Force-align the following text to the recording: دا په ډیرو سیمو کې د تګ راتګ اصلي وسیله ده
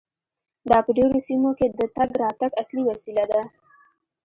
دا 0.69 0.77
په 0.85 0.91
ډیرو 0.97 1.17
سیمو 1.27 1.51
کې 1.57 1.67
د 1.69 1.81
تګ 1.95 2.09
راتګ 2.21 2.51
اصلي 2.61 2.83
وسیله 2.91 3.23
ده 3.31 3.41